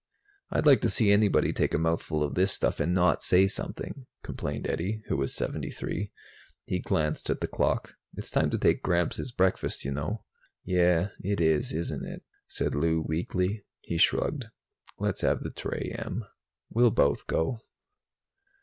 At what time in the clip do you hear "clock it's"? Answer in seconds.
7.47-8.31